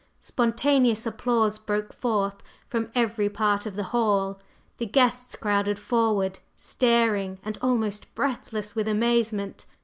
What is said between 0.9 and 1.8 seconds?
applause